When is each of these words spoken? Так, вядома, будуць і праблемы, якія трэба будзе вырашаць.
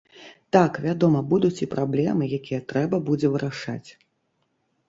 Так, 0.55 0.77
вядома, 0.85 1.19
будуць 1.33 1.59
і 1.65 1.69
праблемы, 1.75 2.31
якія 2.39 2.61
трэба 2.73 3.01
будзе 3.11 3.27
вырашаць. 3.35 3.89